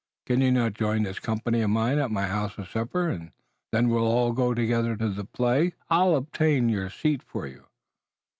[0.25, 3.31] Can you not join this company of mine at my house for supper, and
[3.71, 5.73] then we'll all go together to the play?
[5.91, 7.67] I'll obtain your seat for you."